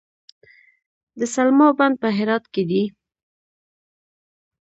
[1.19, 2.83] د سلما بند په هرات کې دی